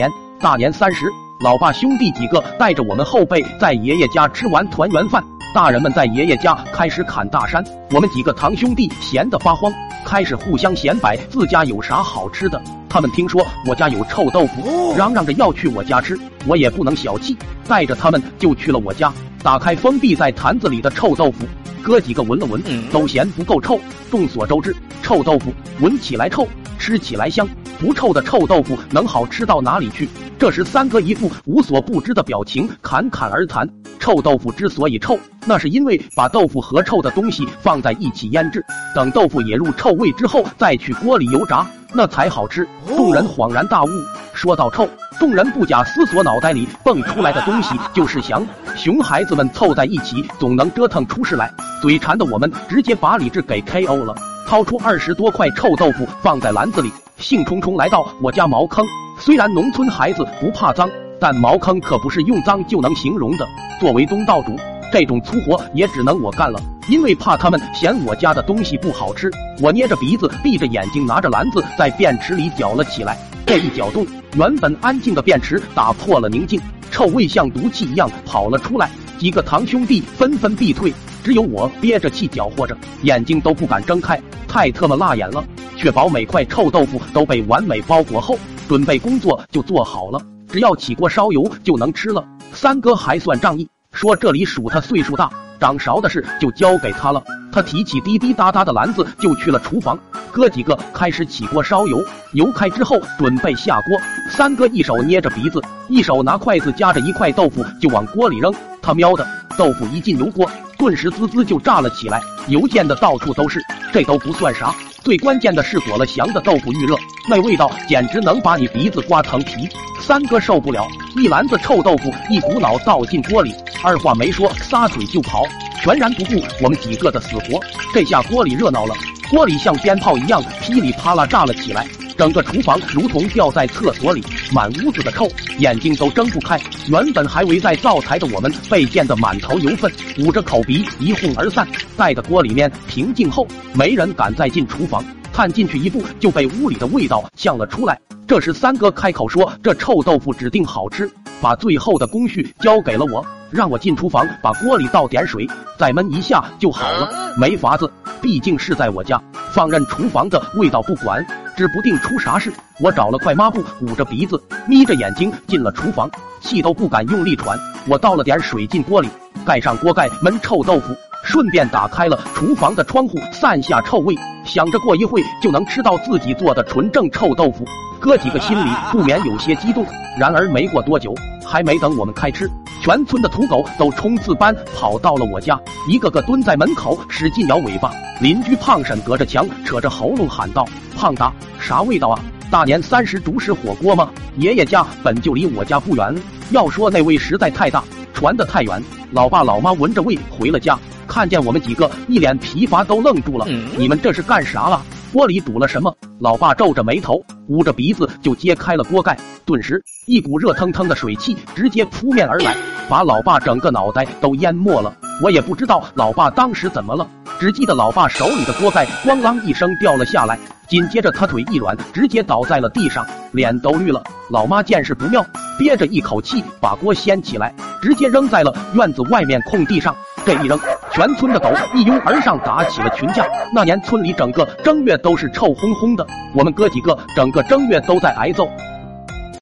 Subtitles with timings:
[0.00, 0.10] 年
[0.40, 5.22] 大年三十，老爸兄弟几个带着我们后辈在爷爷家吃完团圆饭。
[5.52, 9.70] 大人们在爷爷家开始砍大山，我们几个堂兄弟闲得发慌，
[10.02, 12.58] 开始互相显摆自家有啥好吃的。
[12.88, 16.18] 他们听说我家有臭豆腐，嚷嚷着要去我家吃。
[16.46, 17.36] 我也不能小气，
[17.68, 19.12] 带着他们就去了我家，
[19.42, 21.44] 打开封闭在坛子里的臭豆腐，
[21.82, 23.78] 哥几个闻了闻，都嫌不够臭。
[24.10, 26.48] 众所周知，臭豆腐闻起来臭，
[26.78, 27.46] 吃起来香，
[27.80, 30.06] 不臭的臭豆腐能好吃到哪里去？
[30.38, 33.66] 这时，三哥一副无所不知的表情，侃侃而谈。
[33.98, 38.62] 臭豆腐之所以臭，那是因为把豆腐和臭的东西放在一起腌制，
[38.94, 42.68] 等豆腐也入臭味之后，再去锅里油炸，那才好吃。
[42.86, 43.88] 众人恍然大悟。
[44.34, 44.86] 说到臭，
[45.18, 48.46] 众人不假思索，脑袋里蹦出来的东西就是翔。
[48.76, 51.50] 熊孩子们凑在一起，总能折腾出事来。
[51.80, 54.14] 嘴馋的我们，直接把理智给 KO 了。
[54.46, 58.84] 掏出二十多块臭豆腐放在篮子里，兴冲冲来到我家茅坑。
[59.18, 60.90] 虽然农村孩子不怕脏。
[61.22, 63.46] 但茅坑可不是用脏就能形容的。
[63.78, 64.56] 作为东道主，
[64.90, 69.30] 这种粗活也只能我干了，因为怕他们嫌我家的东西不好吃。
[69.60, 73.18] 我捏着鼻子，闭着眼睛，拿着篮子在便池里搅了起来。
[73.46, 76.58] 这一搅动，原本安静的便池打破了宁静，
[76.90, 78.90] 臭味像毒气一样跑了出来。
[79.18, 80.90] 几个堂兄弟纷纷避退，
[81.22, 84.18] 只有我憋着气搅和着，眼睛都不敢睁开，
[84.48, 85.44] 太特么辣眼了。
[85.80, 90.20] 确保每块臭豆腐都被完美包裹后，准备工作就做好了。
[90.46, 92.22] 只要起锅烧油就能吃了。
[92.52, 97.22] 三哥还算仗义，说这里数他岁数大，掌勺的事就交给他了。
[97.50, 99.98] 他提起滴滴答答的篮子就去了厨房。
[100.30, 103.98] 哥几个开始起锅烧油，油开之后准备下锅。
[104.30, 108.52] 三哥一手捏着鼻子，一手拿筷子夹着一块豆腐就往锅里扔。
[108.82, 113.58] 他喵的，豆腐一进油锅，顿时滋滋就炸了起来，油溅的到处都是。
[113.90, 114.74] 这都不算啥。
[115.02, 116.94] 最关键的是裹了翔的豆腐预热，
[117.28, 119.68] 那味道简直能把你鼻子刮疼皮。
[120.00, 125.44] 三哥受不了，一篮子臭豆腐一股脑倒进锅里，二话没说撒腿就跑，
[125.82, 127.58] 全然不顾我们几个的死活。
[127.94, 128.94] 这下锅里热闹了，
[129.30, 131.86] 锅里像鞭炮一样噼里啪啦炸了起来，
[132.20, 134.22] 整个厨房如同掉在厕所里，
[134.52, 135.26] 满屋子的臭，
[135.56, 136.60] 眼睛都睁不开。
[136.86, 141.66] 原本还围在灶台的我们被溅得满头油粪，捂着口鼻一哄而散。
[141.96, 147.98] 待的锅里面平静后，没人敢再进厨房，探进去一步就被屋里的味道呛了出来。
[148.28, 151.10] 这时三哥开口说：“这臭豆腐指定好吃。”
[151.40, 155.48] 把最后的工序交给了我，让我进厨房把锅里倒点水，
[155.78, 157.10] 再焖一下就好了。
[157.38, 159.18] 没法子，毕竟是在我家，
[159.54, 161.26] 放任厨房的味道不管，
[161.60, 162.50] 指不定出啥事。
[162.80, 166.10] 我找了块抹布，捂着鼻子，眯着眼睛进了厨房，
[166.40, 167.58] 气都不敢用力喘。
[167.86, 169.10] 我倒了点水进锅里，
[169.44, 170.96] 盖上锅盖焖臭豆腐。
[171.22, 177.62] 顺便打开了厨房的窗户，散下臭味，想着过一会就能吃到自己做的纯正臭豆腐，
[178.00, 179.84] 哥几个心里不免有些激动。
[180.18, 181.14] 然而没过多久，
[181.46, 182.50] 还没等我们开吃，
[182.82, 187.92] 全村的土狗都冲刺般跑到了我家，一个个蹲在门口使劲摇尾巴。
[188.22, 191.30] 邻居胖婶隔着墙扯着喉咙喊道：“胖达，
[191.60, 192.18] 啥味道啊？
[192.50, 194.10] 大年三十主食火锅吗？
[194.38, 196.14] 爷爷家本就离我家不远，
[196.52, 198.82] 要说那味实在太大，传得太远。”
[199.12, 200.78] 老爸老妈闻着味回了家。
[201.06, 203.44] 看见我们几个一脸疲乏，都愣住了。
[203.76, 204.80] 你们这是干啥了？
[205.12, 205.92] 锅里煮了什么？
[206.20, 209.18] 老爸皱着眉头，捂着鼻子就揭开了锅盖。
[209.44, 212.56] 顿时，一股热腾腾的水汽直接扑面而来，
[212.88, 214.94] 把老爸整个脑袋都淹没了。
[215.20, 217.06] 我也不知道老爸当时怎么了，
[217.40, 220.38] 只记得老爸手里的锅盖咣啷一声掉了下来，
[220.68, 224.00] 紧接着他腿一软，直接倒在了地上，脸都绿了。
[224.30, 225.26] 老妈见势不妙，
[225.58, 229.94] 憋着一口气把锅掀起来，直接扔在了院子外面空地上。
[230.24, 230.58] 这一扔。
[230.92, 233.24] 全村的狗一拥而上，打起了群架。
[233.54, 238.48] 那年村里整个正月都是臭烘烘的，我们哥几个整个正月都在挨揍。